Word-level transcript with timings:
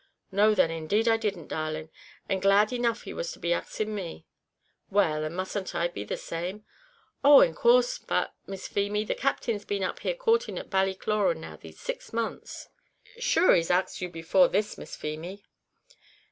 "No, 0.31 0.55
then, 0.55 0.71
indeed 0.71 1.07
I 1.07 1.15
didn't, 1.15 1.45
darling; 1.47 1.91
and 2.27 2.41
glad 2.41 2.73
enough 2.73 3.03
he 3.03 3.13
was 3.13 3.31
to 3.33 3.39
be 3.39 3.53
axing 3.53 3.93
me." 3.93 4.25
"Well, 4.89 5.23
and 5.23 5.35
musn't 5.35 5.75
I 5.75 5.89
be 5.89 6.03
the 6.03 6.17
same?" 6.17 6.65
"Oh! 7.23 7.41
in 7.41 7.53
course; 7.53 7.99
but, 7.99 8.33
Miss 8.47 8.67
Feemy, 8.67 9.03
the 9.05 9.13
Captain's 9.13 9.63
been 9.63 9.83
up 9.83 9.99
here 9.99 10.15
coorting 10.15 10.57
at 10.57 10.71
Ballycloran 10.71 11.37
now 11.41 11.55
these 11.55 11.79
six 11.79 12.11
months; 12.13 12.69
sure 13.19 13.53
he 13.53 13.63
axed 13.69 14.01
you 14.01 14.09
before 14.09 14.47
this, 14.47 14.75
Miss 14.75 14.95
Feemy?" 14.95 15.43